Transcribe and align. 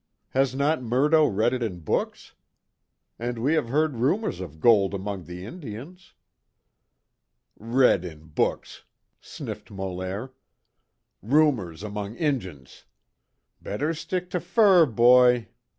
Has 0.29 0.55
not 0.55 0.81
Murdo 0.81 1.27
read 1.27 1.53
it 1.53 1.61
in 1.61 1.81
books? 1.81 2.33
And 3.19 3.37
we 3.37 3.53
have 3.53 3.69
heard 3.69 3.97
rumors 3.97 4.39
of 4.41 4.59
gold 4.59 4.95
among 4.95 5.25
the 5.25 5.45
Indians." 5.45 6.15
"Read 7.59 8.03
it 8.03 8.13
in 8.13 8.25
books!" 8.29 8.83
sniffed 9.19 9.69
Molaire. 9.69 10.31
"Rumors 11.21 11.83
among 11.83 12.15
Injuns! 12.15 12.85
Ye 13.59 13.65
better 13.65 13.93
stick 13.93 14.31
to 14.31 14.39
fur, 14.39 14.87
boy. 14.87 15.49